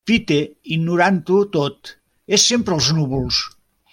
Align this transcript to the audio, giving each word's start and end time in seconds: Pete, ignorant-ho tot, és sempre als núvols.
Pete, 0.09 0.37
ignorant-ho 0.77 1.37
tot, 1.57 1.93
és 2.39 2.49
sempre 2.53 2.79
als 2.79 2.91
núvols. 3.01 3.45